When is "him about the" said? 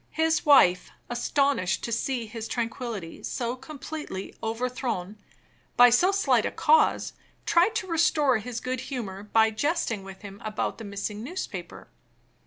10.23-10.83